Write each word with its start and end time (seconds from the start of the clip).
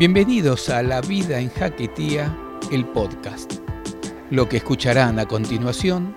Bienvenidos 0.00 0.70
a 0.70 0.82
La 0.82 1.02
Vida 1.02 1.40
en 1.40 1.50
Jaquetía, 1.50 2.34
el 2.72 2.86
podcast. 2.86 3.56
Lo 4.30 4.48
que 4.48 4.56
escucharán 4.56 5.18
a 5.18 5.26
continuación 5.26 6.14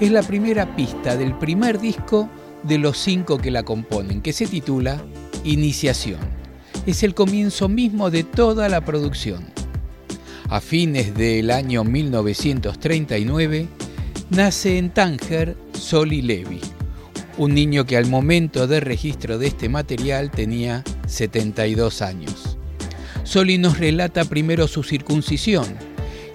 es 0.00 0.10
la 0.10 0.22
primera 0.22 0.74
pista 0.74 1.18
del 1.18 1.36
primer 1.36 1.78
disco 1.78 2.30
de 2.62 2.78
los 2.78 2.96
cinco 2.96 3.36
que 3.36 3.50
la 3.50 3.62
componen, 3.62 4.22
que 4.22 4.32
se 4.32 4.46
titula 4.46 5.04
Iniciación. 5.44 6.20
Es 6.86 7.02
el 7.02 7.12
comienzo 7.12 7.68
mismo 7.68 8.10
de 8.10 8.24
toda 8.24 8.70
la 8.70 8.80
producción. 8.86 9.44
A 10.48 10.62
fines 10.62 11.14
del 11.14 11.50
año 11.50 11.84
1939, 11.84 13.68
nace 14.30 14.78
en 14.78 14.88
Tánger 14.88 15.58
Soli 15.74 16.22
Levi, 16.22 16.62
un 17.36 17.52
niño 17.52 17.84
que 17.84 17.98
al 17.98 18.06
momento 18.06 18.66
de 18.66 18.80
registro 18.80 19.36
de 19.36 19.48
este 19.48 19.68
material 19.68 20.30
tenía 20.30 20.82
72 21.06 22.00
años. 22.00 22.55
Soli 23.26 23.58
nos 23.58 23.78
relata 23.78 24.24
primero 24.24 24.68
su 24.68 24.84
circuncisión 24.84 25.66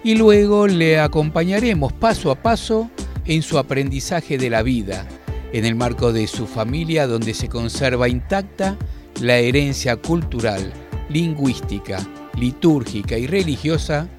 y 0.04 0.16
luego 0.16 0.68
le 0.68 1.00
acompañaremos 1.00 1.94
paso 1.94 2.31
a 2.31 2.36
paso 2.36 2.91
en 3.26 3.44
su 3.44 3.58
aprendizaje 3.58 4.38
de 4.38 4.50
la 4.50 4.62
vida, 4.62 5.08
en 5.54 5.64
el 5.64 5.76
marco 5.76 6.12
de 6.12 6.27
su 6.27 6.48
familia 6.48 7.08
donde 7.08 7.34
se 7.34 7.48
conserva 7.48 8.09
intacta 8.09 8.77
la 9.22 9.38
herencia 9.38 9.95
cultural, 9.95 10.73
lingüística, 11.09 12.05
litúrgica 12.38 13.17
y 13.17 13.26
religiosa 13.26 14.09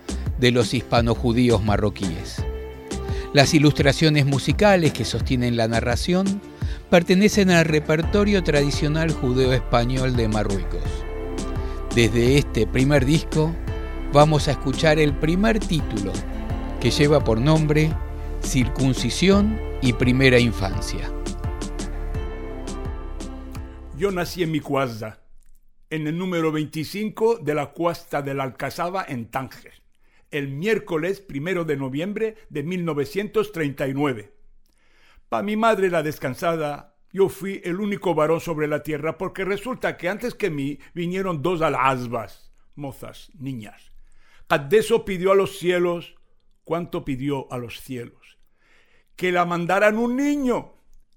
de 0.41 0.51
los 0.51 0.73
hispano-judíos 0.73 1.62
marroquíes. 1.62 2.43
Las 3.34 3.53
ilustraciones 3.53 4.25
musicales 4.25 4.95
que 4.95 5.05
sostienen 5.05 5.59
la 5.59 5.69
narración 5.69 6.41
pertenecen 6.89 7.50
al 7.50 7.67
repertorio 7.67 8.43
tradicional 8.43 9.12
judeo-español 9.12 10.17
de 10.17 10.28
Marruecos. 10.28 11.02
Desde 11.95 12.39
este 12.39 12.67
primer 12.67 13.05
disco 13.05 13.55
vamos 14.15 14.48
a 14.48 14.53
escuchar 14.53 14.98
el 14.98 15.15
primer 15.15 15.59
título 15.59 16.11
que 16.81 16.91
lleva 16.91 17.23
por 17.23 17.39
nombre 17.39 17.93
Circuncisión 18.41 19.61
y 19.83 19.93
Primera 19.93 20.39
Infancia. 20.39 21.12
Yo 23.99 24.11
nací 24.11 24.43
en 24.43 24.53
mi 24.53 24.62
en 25.91 26.07
el 26.07 26.17
número 26.17 26.51
25 26.51 27.37
de 27.37 27.55
la 27.55 27.73
cuesta 27.73 28.23
de 28.23 28.33
la 28.33 28.45
Alcazaba 28.45 29.05
en 29.06 29.27
Tánger, 29.27 29.75
el 30.31 30.49
miércoles 30.49 31.21
primero 31.21 31.67
de 31.67 31.77
noviembre 31.77 32.37
de 32.49 32.62
1939. 32.62 34.33
Pa' 35.29 35.43
mi 35.43 35.59
madre 35.59 35.91
la 35.91 36.03
descansada, 36.03 36.92
yo 37.13 37.29
fui 37.29 37.61
el 37.65 37.79
único 37.81 38.15
varón 38.15 38.41
sobre 38.41 38.67
la 38.67 38.83
tierra 38.83 39.19
porque 39.19 39.45
resulta 39.45 39.97
que 39.97 40.09
antes 40.09 40.35
que 40.35 40.51
mí 40.51 40.79
vinieron 40.95 41.43
dos 41.43 41.61
alazbas, 41.61 42.53
mozas, 42.75 43.31
niñas. 43.39 43.93
Caddeso 44.49 45.05
pidió 45.05 45.33
a 45.33 45.35
los 45.35 45.59
cielos, 45.59 46.17
¿cuánto 46.65 47.05
pidió 47.05 47.51
a 47.53 47.59
los 47.59 47.81
cielos? 47.81 48.39
Que 49.17 49.33
la 49.33 49.45
mandaran 49.45 49.99
un 49.99 50.17
niño. 50.17 50.75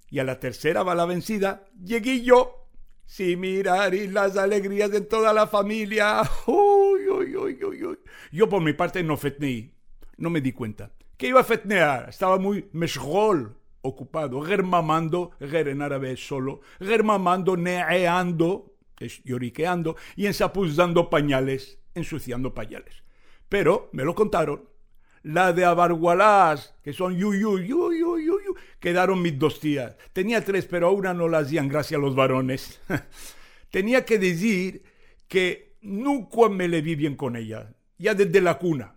Y 0.09 0.19
a 0.19 0.23
la 0.23 0.39
tercera 0.39 0.83
va 0.83 0.95
la 0.95 1.05
vencida, 1.05 1.65
llegué 1.83 2.21
yo. 2.21 2.69
Si 3.05 3.35
miraréis 3.35 4.11
las 4.11 4.37
alegrías 4.37 4.89
de 4.89 5.01
toda 5.01 5.33
la 5.33 5.47
familia. 5.47 6.21
Uy, 6.47 7.09
uy, 7.09 7.63
uy. 7.63 7.99
Yo 8.31 8.49
por 8.49 8.61
mi 8.61 8.73
parte 8.73 9.03
no 9.03 9.17
fetneí, 9.17 9.73
no 10.17 10.29
me 10.29 10.41
di 10.41 10.51
cuenta. 10.51 10.91
¿Qué 11.17 11.27
iba 11.27 11.41
a 11.41 11.45
fetnear? 11.45 12.09
Estaba 12.09 12.37
muy 12.37 12.69
meshgol, 12.73 13.57
ocupado, 13.85 14.41
germamando, 14.41 15.31
ger 15.39 15.67
en 15.67 15.81
árabe 15.81 16.11
es 16.11 16.27
solo, 16.27 16.61
germamando, 16.79 17.55
neeando, 17.55 18.73
es 18.99 19.23
lloriqueando, 19.23 19.95
y 20.15 20.25
ensapuzzando 20.25 21.09
pañales, 21.09 21.79
ensuciando 21.93 22.53
pañales. 22.53 23.03
Pero 23.49 23.89
me 23.93 24.03
lo 24.03 24.15
contaron. 24.15 24.69
La 25.23 25.53
de 25.53 25.65
Abargualás, 25.65 26.75
que 26.83 26.93
son 26.93 27.15
yu, 27.15 27.33
yu, 27.33 27.57
yu, 27.57 27.93
yu, 27.93 28.19
yu, 28.19 28.39
yu, 28.45 28.55
quedaron 28.79 29.21
mis 29.21 29.37
dos 29.39 29.59
tías. 29.59 29.95
Tenía 30.13 30.43
tres, 30.43 30.65
pero 30.67 30.87
a 30.87 30.91
una 30.91 31.13
no 31.15 31.27
la 31.27 31.39
hacían 31.39 31.67
gracias 31.67 31.97
a 31.97 32.01
los 32.01 32.15
varones. 32.15 32.79
Tenía 33.71 34.05
que 34.05 34.19
decir 34.19 34.83
que 35.27 35.77
nunca 35.81 36.47
me 36.49 36.67
le 36.67 36.81
vi 36.81 36.95
bien 36.95 37.15
con 37.15 37.35
ella, 37.35 37.73
ya 37.97 38.13
desde 38.13 38.39
la 38.39 38.59
cuna 38.59 38.94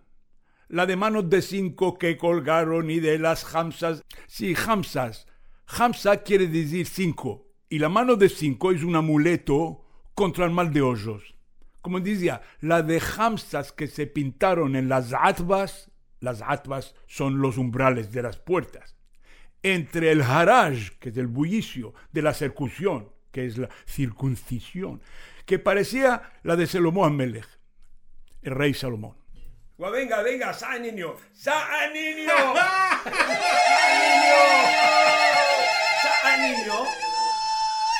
la 0.69 0.85
de 0.85 0.95
manos 0.95 1.29
de 1.29 1.41
cinco 1.41 1.97
que 1.97 2.17
colgaron 2.17 2.89
y 2.89 2.99
de 2.99 3.17
las 3.17 3.55
hamsas. 3.55 4.03
Sí, 4.27 4.55
hamsas. 4.55 5.27
Hamsa 5.67 6.23
quiere 6.23 6.47
decir 6.47 6.87
cinco, 6.87 7.47
y 7.67 7.79
la 7.79 7.89
mano 7.89 8.15
de 8.15 8.29
cinco 8.29 8.71
es 8.71 8.83
un 8.83 8.95
amuleto 8.95 9.85
contra 10.15 10.45
el 10.45 10.51
mal 10.51 10.71
de 10.71 10.81
hoyos. 10.81 11.35
Como 11.81 11.99
decía, 11.99 12.41
la 12.61 12.81
de 12.81 13.01
hamsas 13.17 13.71
que 13.71 13.87
se 13.87 14.07
pintaron 14.07 14.75
en 14.75 14.89
las 14.89 15.13
atbas, 15.13 15.91
las 16.19 16.41
atbas 16.41 16.95
son 17.07 17.39
los 17.39 17.57
umbrales 17.57 18.11
de 18.11 18.23
las 18.23 18.37
puertas. 18.37 18.95
Entre 19.61 20.11
el 20.11 20.21
haraj, 20.21 20.97
que 20.99 21.09
es 21.09 21.17
el 21.17 21.27
bullicio, 21.27 21.93
de 22.11 22.21
la 22.21 22.33
circuncisión, 22.33 23.09
que 23.31 23.45
es 23.45 23.57
la 23.57 23.69
circuncisión, 23.85 25.01
que 25.45 25.59
parecía 25.59 26.33
la 26.43 26.55
de 26.55 26.67
Salomón 26.67 27.15
Melech, 27.15 27.47
el 28.41 28.55
rey 28.55 28.73
Salomón 28.73 29.18
venga, 29.87 30.21
venga, 30.21 30.51
sa 30.53 30.77
niño, 30.77 31.15
sa 31.31 31.87
niño, 31.93 32.27
sa 36.03 36.37
niño. 36.37 36.73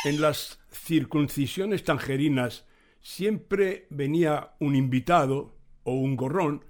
En 0.03 0.19
las 0.21 0.59
circuncisiones 0.71 1.85
tangerinas 1.85 2.67
siempre 3.01 3.87
venía 3.89 4.55
un 4.59 4.75
invitado 4.75 5.55
o 5.83 5.93
un 5.93 6.17
gorrón 6.17 6.65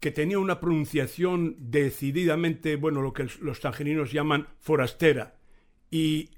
que 0.00 0.10
tenía 0.10 0.38
una 0.38 0.60
pronunciación 0.60 1.56
decididamente, 1.58 2.76
bueno, 2.76 3.02
lo 3.02 3.12
que 3.12 3.28
los 3.40 3.60
tangerinos 3.60 4.12
llaman 4.12 4.48
forastera. 4.58 5.36
Y 5.90 6.30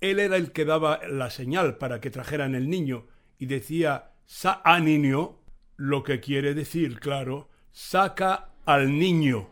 él 0.00 0.18
era 0.18 0.36
el 0.36 0.52
que 0.52 0.64
daba 0.64 1.00
la 1.06 1.28
señal 1.28 1.76
para 1.76 2.00
que 2.00 2.10
trajeran 2.10 2.54
el 2.54 2.70
niño 2.70 3.06
y 3.38 3.44
decía 3.46 4.14
sa 4.24 4.62
niño 4.80 5.41
lo 5.76 6.02
que 6.02 6.20
quiere 6.20 6.54
decir, 6.54 6.98
claro, 7.00 7.48
saca 7.72 8.50
al 8.64 8.98
niño. 8.98 9.48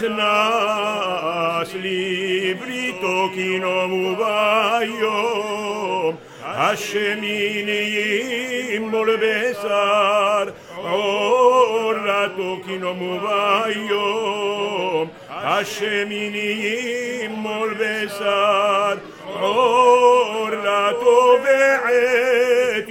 נכנס 0.00 1.74
לברית 1.74 3.00
כי 3.34 3.58
נאמו 3.58 4.16
ביום 4.16 6.16
השמיניים 6.44 8.88
מול 8.88 9.16
בשר 9.16 10.44
עורתו 10.76 12.60
כי 12.66 12.78
נאמו 12.78 13.20
ביום 13.20 15.08
השמיניים 15.30 17.30
מול 17.30 17.74
בשר 17.74 18.94
עורתו 19.40 21.38
ועת 21.44 22.88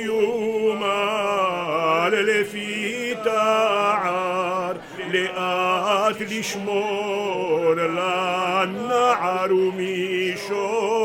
לשמור 6.29 7.73
לנער 7.75 9.55
ומישועה 9.55 10.99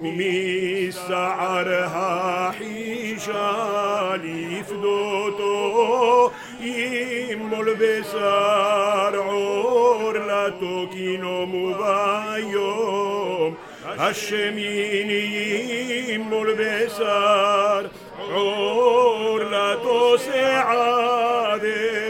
ומשער 0.00 1.68
החישה 1.84 3.52
לפדותו 4.22 5.56
ימול 6.60 7.74
בשר 7.78 9.16
עורלתו 9.16 10.86
כי 10.92 11.16
נאמו 11.16 11.74
ביום 11.74 13.54
השם 13.84 14.54
ימול 16.08 16.54
בשר 16.58 17.86
עורלתו 18.32 20.18
סעדהו 20.18 22.09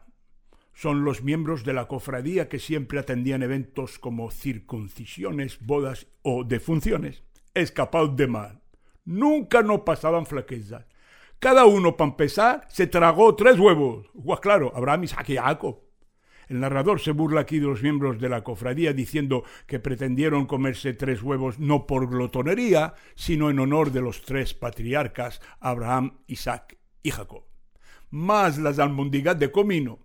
Son 0.81 1.03
los 1.03 1.21
miembros 1.21 1.63
de 1.63 1.73
la 1.73 1.87
cofradía 1.87 2.49
que 2.49 2.57
siempre 2.57 2.97
atendían 2.97 3.43
eventos 3.43 3.99
como 3.99 4.31
circuncisiones, 4.31 5.59
bodas 5.63 6.07
o 6.23 6.43
defunciones. 6.43 7.21
Escapados 7.53 8.15
de 8.15 8.25
mal. 8.25 8.63
Nunca 9.05 9.61
no 9.61 9.85
pasaban 9.85 10.25
flaquezas. 10.25 10.87
Cada 11.37 11.65
uno, 11.65 11.97
para 11.97 12.09
empezar, 12.09 12.65
se 12.67 12.87
tragó 12.87 13.35
tres 13.35 13.59
huevos. 13.59 14.07
Claro, 14.41 14.71
Abraham, 14.75 15.03
Isaac 15.03 15.29
y 15.29 15.37
Jacob. 15.37 15.81
El 16.47 16.61
narrador 16.61 16.99
se 16.99 17.11
burla 17.11 17.41
aquí 17.41 17.59
de 17.59 17.67
los 17.67 17.83
miembros 17.83 18.19
de 18.19 18.29
la 18.29 18.43
cofradía 18.43 18.91
diciendo 18.91 19.43
que 19.67 19.77
pretendieron 19.77 20.47
comerse 20.47 20.93
tres 20.93 21.21
huevos 21.21 21.59
no 21.59 21.85
por 21.85 22.09
glotonería, 22.09 22.95
sino 23.13 23.51
en 23.51 23.59
honor 23.59 23.91
de 23.91 24.01
los 24.01 24.23
tres 24.23 24.55
patriarcas 24.55 25.41
Abraham, 25.59 26.21
Isaac 26.25 26.79
y 27.03 27.11
Jacob. 27.11 27.43
Más 28.09 28.57
las 28.57 28.79
almondigas 28.79 29.37
de 29.37 29.51
comino, 29.51 29.99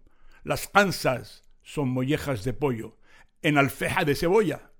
las 0.46 0.70
ansas 0.74 1.42
son 1.64 1.88
mollejas 1.88 2.44
de 2.44 2.52
pollo, 2.52 2.98
en 3.42 3.58
alfeja 3.58 4.04
de 4.04 4.14
cebolla, 4.14 4.70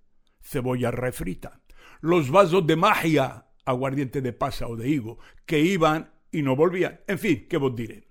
cebolla 0.40 0.92
refrita, 0.92 1.60
los 2.00 2.30
vasos 2.30 2.64
de 2.68 2.76
magia, 2.76 3.48
aguardiente 3.64 4.20
de 4.20 4.32
pasa 4.32 4.68
o 4.68 4.76
de 4.76 4.88
higo, 4.88 5.18
que 5.44 5.58
iban 5.58 6.12
y 6.30 6.42
no 6.42 6.54
volvían. 6.54 7.00
En 7.08 7.18
fin, 7.18 7.48
¿qué 7.50 7.56
vos 7.56 7.74
diré? 7.74 8.06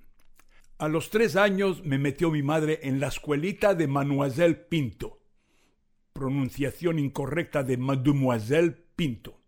A 0.79 0.89
los 0.89 1.09
tres 1.09 1.37
años 1.37 1.81
me 1.85 1.97
metió 1.97 2.29
mi 2.29 2.43
madre 2.43 2.81
en 2.83 2.99
la 2.99 3.07
escuelita 3.07 3.73
de 3.73 3.87
Mademoiselle 3.87 4.55
Pinto. 4.55 5.21
Pronunciación 6.11 6.99
incorrecta 6.99 7.63
de 7.63 7.77
Mademoiselle 7.77 8.75
Pinto. 8.97 9.41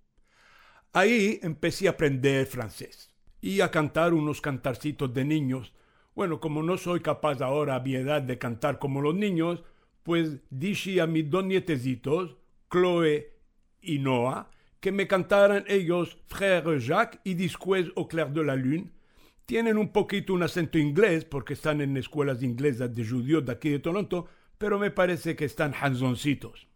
Ahí 0.93 1.41
empecé 1.43 1.89
a 1.89 1.91
aprender 1.91 2.47
francés 2.47 3.13
y 3.41 3.59
a 3.59 3.69
cantar 3.69 4.13
unos 4.13 4.39
cantarcitos 4.39 5.13
de 5.13 5.25
niños. 5.25 5.73
Bueno, 6.17 6.39
como 6.39 6.63
no 6.63 6.77
soy 6.77 7.01
capaz 7.01 7.43
ahora 7.43 7.75
a 7.75 7.79
mi 7.79 7.93
edad 7.93 8.23
de 8.23 8.39
cantar 8.39 8.79
como 8.79 9.01
los 9.01 9.13
niños, 9.13 9.63
pues 10.01 10.39
dije 10.49 10.99
a 10.99 11.05
mis 11.05 11.29
dos 11.29 11.45
nietecitos, 11.45 12.37
Chloé 12.71 13.35
y 13.83 13.99
Noah, 13.99 14.49
que 14.79 14.91
me 14.91 15.05
cantaran 15.05 15.63
ellos 15.67 16.17
Frère 16.27 16.79
Jacques 16.79 17.21
y 17.23 17.35
después 17.35 17.91
Au 17.95 18.07
clair 18.07 18.29
de 18.29 18.43
la 18.43 18.55
lune. 18.55 18.89
Tienen 19.45 19.77
un 19.77 19.89
poquito 19.89 20.33
un 20.33 20.41
acento 20.41 20.79
inglés 20.79 21.23
porque 21.23 21.53
están 21.53 21.81
en 21.81 21.95
escuelas 21.97 22.41
inglesas 22.41 22.95
de 22.95 23.07
judíos 23.07 23.45
de 23.45 23.51
aquí 23.51 23.69
de 23.69 23.77
Toronto, 23.77 24.25
pero 24.57 24.79
me 24.79 24.89
parece 24.89 25.35
que 25.35 25.45
están 25.45 25.75
hanzoncitos. 25.79 26.67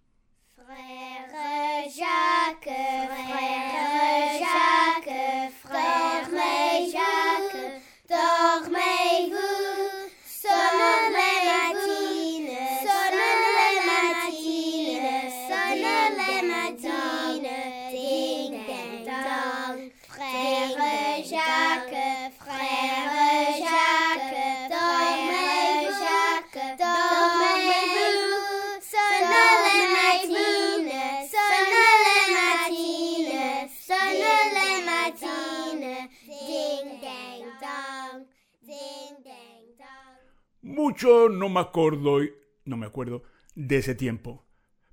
Frère 0.55 1.89
Jacques, 1.89 3.09
frère 3.09 3.60
Mucho 40.61 41.27
no 41.27 41.49
me 41.49 41.59
acuerdo, 41.59 42.19
no 42.65 42.77
me 42.77 42.85
acuerdo 42.85 43.23
de 43.55 43.77
ese 43.77 43.95
tiempo, 43.95 44.45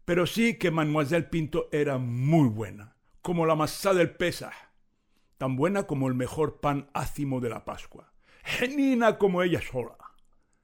pero 0.07 0.27
sí 0.27 0.55
que 0.55 0.71
Mademoiselle 0.71 1.29
Pinto 1.29 1.69
era 1.73 1.99
muy 1.99 2.49
buena, 2.49 2.97
como 3.21 3.45
la 3.45 3.55
masa 3.55 3.93
del 3.93 4.11
Pesaj, 4.17 4.55
tan 5.37 5.57
buena 5.57 5.83
como 5.83 6.09
el 6.09 6.15
mejor 6.15 6.61
pan 6.61 6.89
ácimo 6.95 7.41
de 7.41 7.51
la 7.51 7.67
Pascua, 7.67 8.15
genina 8.43 9.19
como 9.19 9.43
ella 9.43 9.61
sola. 9.61 9.99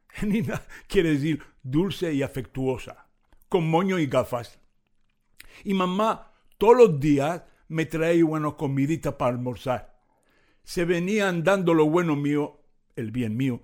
Genina 0.08 0.62
quiere 0.86 1.10
decir 1.10 1.42
dulce 1.62 2.14
y 2.14 2.22
afectuosa, 2.22 3.08
con 3.50 3.68
moño 3.68 3.98
y 3.98 4.06
gafas. 4.06 4.58
Y 5.64 5.74
mamá 5.74 6.32
todos 6.56 6.76
los 6.78 6.98
días 6.98 7.42
me 7.68 7.84
traía 7.84 8.24
una 8.24 8.52
comidita 8.52 9.18
para 9.18 9.32
almorzar. 9.32 10.00
Se 10.62 10.86
venían 10.86 11.44
dando 11.44 11.74
lo 11.74 11.84
bueno 11.90 12.16
mío, 12.16 12.62
el 12.96 13.10
bien 13.10 13.36
mío, 13.36 13.60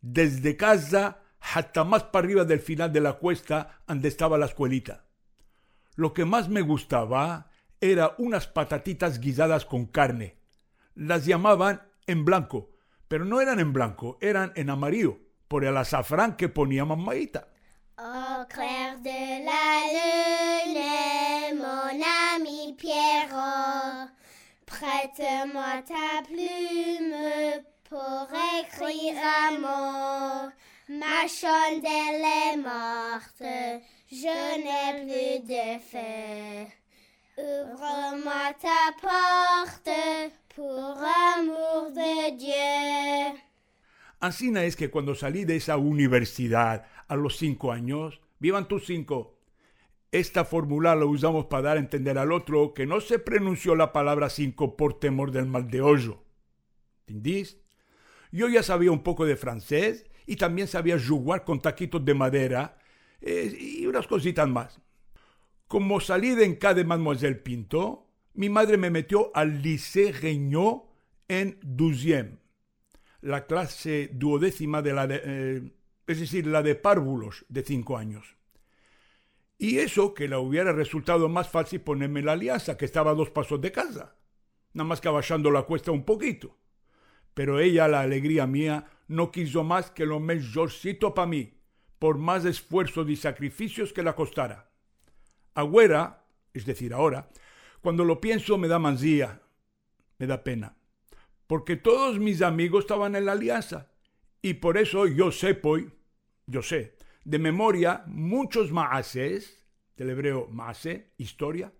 desde 0.00 0.56
casa 0.56 1.20
hasta 1.40 1.84
más 1.84 2.04
para 2.04 2.24
arriba 2.24 2.44
del 2.44 2.60
final 2.60 2.92
de 2.92 3.00
la 3.00 3.14
cuesta 3.14 3.80
donde 3.86 4.08
estaba 4.08 4.38
la 4.38 4.46
escuelita. 4.46 5.04
Lo 5.96 6.12
que 6.12 6.24
más 6.24 6.48
me 6.48 6.60
gustaba 6.60 7.50
era 7.80 8.14
unas 8.18 8.46
patatitas 8.46 9.20
guisadas 9.20 9.64
con 9.64 9.86
carne. 9.86 10.36
Las 10.94 11.24
llamaban 11.26 11.82
en 12.06 12.24
blanco, 12.24 12.70
pero 13.08 13.24
no 13.24 13.40
eran 13.40 13.58
en 13.60 13.72
blanco, 13.72 14.18
eran 14.20 14.52
en 14.54 14.70
amarillo, 14.70 15.18
por 15.48 15.64
el 15.64 15.76
azafrán 15.76 16.36
que 16.36 16.48
ponía 16.48 16.84
mamaita. 16.84 17.48
Au 17.96 18.46
clair 18.48 18.98
de 19.02 19.44
la 19.44 19.80
mon 21.52 22.02
ami 22.34 22.74
Pierrot, 22.78 24.08
prête-moi 24.64 25.82
ta 25.82 26.22
pour 27.90 28.28
écrire 28.62 29.18
un 29.18 29.58
mot. 29.58 30.52
Ma 30.88 31.26
chandelle 31.26 32.22
est 32.22 32.56
morte, 32.56 33.42
je 34.10 34.36
n'ai 34.62 35.02
plus 35.02 35.46
de 35.46 35.78
feu. 35.90 36.66
Ouvre-moi 37.36 38.54
ta 38.60 38.92
porte 39.00 39.90
pour 40.54 40.98
amour 41.36 41.90
de 41.92 42.36
Dieu. 42.36 43.40
Asina 44.20 44.64
es 44.64 44.76
que 44.76 44.90
cuando 44.90 45.14
salí 45.14 45.44
de 45.44 45.56
esa 45.56 45.76
universidad 45.76 46.86
a 47.08 47.16
los 47.16 47.38
cinco 47.38 47.72
años, 47.72 48.20
vivan 48.38 48.68
tus 48.68 48.86
cinco. 48.86 49.38
Esta 50.12 50.44
fórmula 50.44 50.94
la 50.94 51.06
usamos 51.06 51.46
para 51.46 51.62
dar 51.62 51.76
a 51.76 51.80
entender 51.80 52.18
al 52.18 52.32
otro 52.32 52.74
que 52.74 52.86
no 52.86 53.00
se 53.00 53.18
pronunció 53.18 53.74
la 53.74 53.92
palabra 53.92 54.28
cinco 54.28 54.76
por 54.76 54.98
temor 54.98 55.30
del 55.32 55.46
mal 55.46 55.70
de 55.70 55.80
hoyo. 55.80 56.22
¿Entendís? 57.06 57.60
Yo 58.32 58.48
ya 58.48 58.62
sabía 58.62 58.92
un 58.92 59.02
poco 59.02 59.26
de 59.26 59.36
francés 59.36 60.06
y 60.26 60.36
también 60.36 60.68
sabía 60.68 60.98
jugar 60.98 61.44
con 61.44 61.60
taquitos 61.60 62.04
de 62.04 62.14
madera 62.14 62.78
eh, 63.20 63.56
y 63.58 63.86
unas 63.86 64.06
cositas 64.06 64.48
más. 64.48 64.80
Como 65.66 66.00
salí 66.00 66.34
de 66.34 66.44
Enca 66.44 66.74
de 66.74 66.84
Mademoiselle 66.84 67.36
Pinto, 67.36 68.06
mi 68.34 68.48
madre 68.48 68.76
me 68.76 68.90
metió 68.90 69.30
al 69.34 69.62
Lycée 69.62 70.12
Regnault 70.12 70.84
en 71.28 71.58
Douzième, 71.62 72.38
la 73.20 73.46
clase 73.46 74.10
duodécima 74.12 74.82
de 74.82 74.92
la 74.92 75.06
de, 75.06 75.20
eh, 75.24 75.72
es 76.06 76.20
decir, 76.20 76.46
la 76.46 76.62
de 76.62 76.74
párvulos 76.74 77.44
de 77.48 77.62
cinco 77.62 77.96
años. 77.96 78.36
Y 79.58 79.78
eso 79.78 80.14
que 80.14 80.26
la 80.26 80.38
hubiera 80.38 80.72
resultado 80.72 81.28
más 81.28 81.48
fácil 81.48 81.82
ponerme 81.82 82.22
la 82.22 82.32
alianza, 82.32 82.76
que 82.76 82.84
estaba 82.84 83.10
a 83.10 83.14
dos 83.14 83.30
pasos 83.30 83.60
de 83.60 83.72
casa, 83.72 84.16
nada 84.72 84.88
más 84.88 85.00
que 85.00 85.08
bajando 85.08 85.50
la 85.50 85.62
cuesta 85.62 85.90
un 85.90 86.04
poquito. 86.04 86.56
Pero 87.34 87.60
ella, 87.60 87.88
la 87.88 88.00
alegría 88.00 88.46
mía, 88.46 88.86
no 89.08 89.30
quiso 89.30 89.64
más 89.64 89.90
que 89.90 90.06
lo 90.06 90.20
mejorcito 90.20 91.14
para 91.14 91.26
mí, 91.26 91.54
por 91.98 92.18
más 92.18 92.44
esfuerzos 92.44 93.08
y 93.08 93.16
sacrificios 93.16 93.92
que 93.92 94.02
la 94.02 94.14
costara. 94.14 94.70
Agüera, 95.54 96.24
es 96.54 96.64
decir, 96.64 96.94
ahora, 96.94 97.28
cuando 97.80 98.04
lo 98.04 98.20
pienso 98.20 98.58
me 98.58 98.68
da 98.68 98.78
mansía, 98.78 99.42
me 100.18 100.26
da 100.26 100.44
pena, 100.44 100.76
porque 101.46 101.76
todos 101.76 102.18
mis 102.18 102.42
amigos 102.42 102.84
estaban 102.84 103.16
en 103.16 103.26
la 103.26 103.32
alianza, 103.32 103.90
y 104.42 104.54
por 104.54 104.78
eso 104.78 105.06
yo 105.06 105.32
sé, 105.32 105.54
pues, 105.54 105.84
yo 106.46 106.62
sé, 106.62 106.96
de 107.24 107.38
memoria 107.38 108.04
muchos 108.06 108.72
maases, 108.72 109.66
del 109.96 110.10
hebreo 110.10 110.48
maase, 110.50 111.12
historia, 111.18 111.72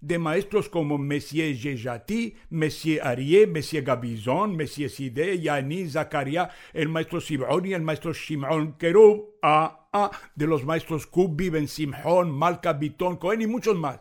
de 0.00 0.18
maestros 0.18 0.68
como 0.68 0.96
Monsieur 0.98 1.54
Jejati, 1.54 2.34
Monsieur 2.50 3.02
Arié, 3.02 3.46
Monsieur 3.46 3.82
Gabizon, 3.82 4.56
Monsieur 4.56 4.88
Side, 4.88 5.40
Yani, 5.40 5.88
Zacaria, 5.88 6.50
el 6.72 6.88
maestro 6.88 7.20
Siboni, 7.20 7.74
el 7.74 7.82
maestro 7.82 8.12
Shimon 8.12 8.78
Kerub, 8.78 9.36
ah, 9.42 9.88
ah, 9.92 10.10
de 10.34 10.46
los 10.46 10.64
maestros 10.64 11.06
Kubi, 11.06 11.50
Ben 11.50 11.68
Simhon, 11.68 12.30
Malka 12.30 12.72
Bitón, 12.72 13.16
Cohen 13.16 13.42
y 13.42 13.46
muchos 13.46 13.76
más. 13.76 14.00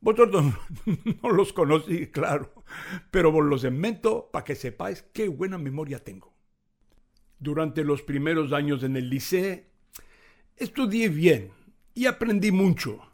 Vosotros 0.00 0.44
no 1.22 1.30
los 1.32 1.52
conocí, 1.52 2.06
claro, 2.06 2.52
pero 3.10 3.32
vos 3.32 3.44
los 3.44 3.64
invento 3.64 4.30
para 4.32 4.44
que 4.44 4.54
sepáis 4.54 5.02
qué 5.12 5.28
buena 5.28 5.58
memoria 5.58 6.02
tengo. 6.02 6.32
Durante 7.40 7.84
los 7.84 8.02
primeros 8.02 8.52
años 8.52 8.82
en 8.82 8.96
el 8.96 9.10
liceo, 9.10 9.60
estudié 10.56 11.08
bien 11.08 11.50
y 11.94 12.06
aprendí 12.06 12.50
mucho 12.50 13.07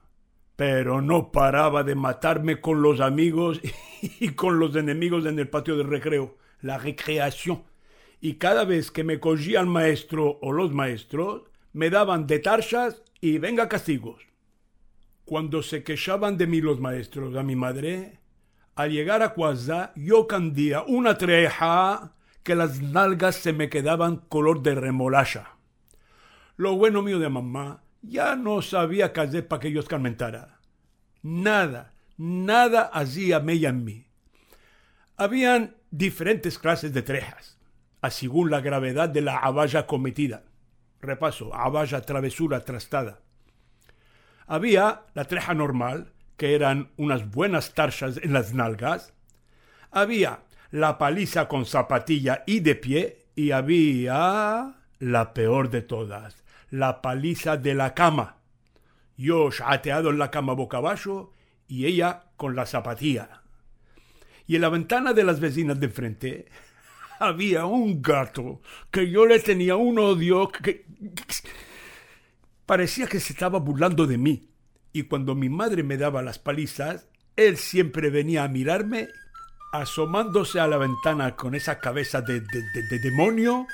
pero 0.56 1.00
no 1.00 1.32
paraba 1.32 1.82
de 1.82 1.94
matarme 1.94 2.60
con 2.60 2.82
los 2.82 3.00
amigos 3.00 3.60
y 4.02 4.30
con 4.30 4.58
los 4.58 4.76
enemigos 4.76 5.26
en 5.26 5.38
el 5.38 5.48
patio 5.48 5.76
de 5.76 5.84
recreo, 5.84 6.36
la 6.60 6.78
recreación. 6.78 7.64
Y 8.20 8.34
cada 8.34 8.64
vez 8.64 8.90
que 8.90 9.04
me 9.04 9.20
cogía 9.20 9.60
el 9.60 9.66
maestro 9.66 10.38
o 10.40 10.52
los 10.52 10.72
maestros, 10.72 11.42
me 11.72 11.90
daban 11.90 12.26
de 12.26 12.38
tarchas 12.38 13.02
y 13.20 13.38
venga 13.38 13.68
castigos. 13.68 14.22
Cuando 15.24 15.62
se 15.62 15.82
quejaban 15.82 16.36
de 16.36 16.46
mí 16.46 16.60
los 16.60 16.80
maestros 16.80 17.34
a 17.36 17.42
mi 17.42 17.56
madre, 17.56 18.20
al 18.76 18.90
llegar 18.90 19.22
a 19.22 19.34
casa 19.34 19.92
yo 19.96 20.26
candía 20.26 20.82
una 20.82 21.16
treja 21.16 22.14
que 22.42 22.54
las 22.54 22.80
nalgas 22.80 23.36
se 23.36 23.52
me 23.52 23.68
quedaban 23.68 24.16
color 24.28 24.62
de 24.62 24.74
remolacha. 24.74 25.50
Lo 26.56 26.76
bueno 26.76 27.02
mío 27.02 27.18
de 27.18 27.28
mamá 27.28 27.83
ya 28.06 28.36
no 28.36 28.62
sabía 28.62 29.12
para 29.12 29.60
que 29.60 29.72
yo 29.72 29.80
escarmentara. 29.80 30.58
Nada, 31.22 31.92
nada 32.16 32.82
hacía 32.92 33.40
mella 33.40 33.70
en 33.70 33.84
mí. 33.84 34.06
Habían 35.16 35.76
diferentes 35.90 36.58
clases 36.58 36.92
de 36.92 37.02
trejas, 37.02 37.58
a 38.02 38.10
según 38.10 38.50
la 38.50 38.60
gravedad 38.60 39.08
de 39.08 39.20
la 39.20 39.38
abaya 39.38 39.86
cometida. 39.86 40.44
Repaso, 41.00 41.54
abaya 41.54 42.00
travesura 42.02 42.64
trastada. 42.64 43.20
Había 44.46 45.02
la 45.14 45.24
treja 45.24 45.54
normal, 45.54 46.12
que 46.36 46.54
eran 46.54 46.90
unas 46.96 47.30
buenas 47.30 47.74
tarchas 47.74 48.18
en 48.22 48.32
las 48.32 48.52
nalgas. 48.52 49.12
Había 49.90 50.40
la 50.70 50.98
paliza 50.98 51.48
con 51.48 51.64
zapatilla 51.64 52.42
y 52.46 52.60
de 52.60 52.74
pie. 52.74 53.18
Y 53.36 53.50
había 53.50 54.74
la 54.98 55.34
peor 55.34 55.70
de 55.70 55.82
todas, 55.82 56.43
la 56.74 57.02
paliza 57.02 57.56
de 57.56 57.72
la 57.72 57.94
cama. 57.94 58.38
Yo 59.16 59.48
chateado 59.50 60.10
en 60.10 60.18
la 60.18 60.32
cama 60.32 60.54
boca 60.54 60.78
abajo 60.78 61.32
y 61.68 61.86
ella 61.86 62.24
con 62.36 62.56
la 62.56 62.66
zapatilla. 62.66 63.42
Y 64.48 64.56
en 64.56 64.62
la 64.62 64.70
ventana 64.70 65.12
de 65.12 65.22
las 65.22 65.38
vecinas 65.38 65.78
de 65.78 65.88
frente 65.88 66.46
había 67.20 67.64
un 67.64 68.02
gato 68.02 68.60
que 68.90 69.08
yo 69.08 69.24
le 69.24 69.38
tenía 69.38 69.76
un 69.76 70.00
odio 70.00 70.50
que, 70.50 70.84
parecía 72.66 73.06
que 73.06 73.20
se 73.20 73.34
estaba 73.34 73.60
burlando 73.60 74.08
de 74.08 74.18
mí. 74.18 74.48
Y 74.92 75.04
cuando 75.04 75.36
mi 75.36 75.48
madre 75.48 75.84
me 75.84 75.96
daba 75.96 76.22
las 76.22 76.40
palizas, 76.40 77.06
él 77.36 77.56
siempre 77.56 78.10
venía 78.10 78.42
a 78.42 78.48
mirarme 78.48 79.08
asomándose 79.72 80.58
a 80.58 80.66
la 80.66 80.78
ventana 80.78 81.36
con 81.36 81.54
esa 81.54 81.78
cabeza 81.78 82.20
de, 82.20 82.40
de, 82.40 82.88
de 82.90 82.98
demonio 82.98 83.66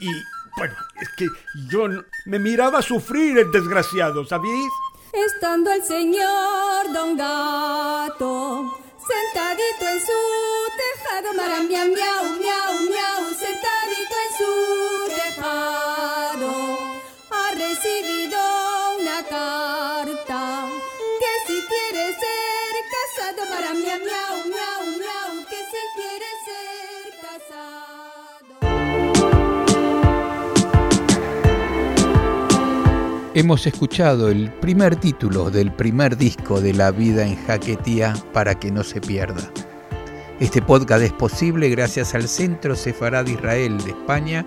y 0.00 0.10
bueno, 0.56 0.74
es 1.00 1.08
que 1.16 1.26
yo 1.70 1.88
me 2.26 2.38
miraba 2.38 2.82
sufrir 2.82 3.38
el 3.38 3.50
desgraciado, 3.50 4.24
¿sabéis? 4.26 4.70
Estando 5.12 5.70
el 5.70 5.82
señor 5.82 6.92
Don 6.92 7.16
Gato 7.16 8.82
sentadito 9.06 9.88
en 9.88 10.00
su 10.00 10.12
tejado, 10.78 11.34
marambia, 11.34 11.81
Hemos 33.42 33.66
escuchado 33.66 34.28
el 34.28 34.52
primer 34.52 34.94
título 34.94 35.50
del 35.50 35.72
primer 35.72 36.16
disco 36.16 36.60
de 36.60 36.72
La 36.72 36.92
vida 36.92 37.26
en 37.26 37.34
Jaquetía 37.34 38.14
para 38.32 38.54
que 38.54 38.70
no 38.70 38.84
se 38.84 39.00
pierda. 39.00 39.50
Este 40.38 40.62
podcast 40.62 41.02
es 41.02 41.12
posible 41.12 41.68
gracias 41.68 42.14
al 42.14 42.28
Centro 42.28 42.76
Sefarad 42.76 43.26
Israel 43.26 43.78
de 43.78 43.90
España 43.90 44.46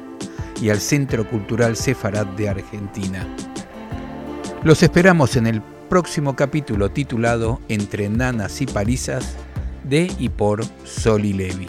y 0.62 0.70
al 0.70 0.80
Centro 0.80 1.30
Cultural 1.30 1.76
Sefarad 1.76 2.26
de 2.38 2.48
Argentina. 2.48 3.28
Los 4.64 4.82
esperamos 4.82 5.36
en 5.36 5.48
el 5.48 5.62
próximo 5.90 6.38
capítulo 6.38 6.90
titulado 6.90 7.60
Entre 7.68 8.08
nanas 8.08 8.62
y 8.62 8.66
palizas 8.66 9.36
de 9.84 10.10
y 10.18 10.30
por 10.30 10.64
Soli 10.86 11.34
Levi. 11.34 11.68